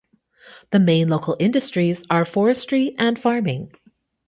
The 0.71 0.79
main 0.79 1.09
local 1.09 1.35
industries 1.39 2.03
are 2.09 2.25
forestry 2.25 2.95
and 2.97 3.21
farming. 3.21 3.73